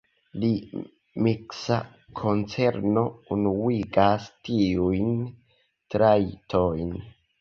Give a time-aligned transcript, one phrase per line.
[0.43, 0.47] La
[1.25, 1.77] miksa
[2.21, 3.03] konzerno
[3.37, 5.13] unuigas tiujn
[5.97, 6.91] trajtojn.